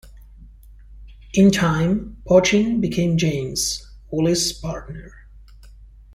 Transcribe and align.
In 1.35 1.51
time 1.51 2.17
Pochin 2.27 2.81
became 2.81 3.19
James 3.19 3.87
Woolley's 4.09 4.51
partner. 4.51 5.13